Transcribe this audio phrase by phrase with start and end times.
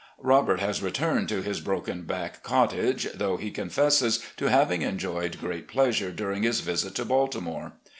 [0.17, 5.67] Robert has returned to his 'broken back cottage,' though he confesses to having enjoyed great
[5.67, 7.73] pleasure during his visit to Baltimore.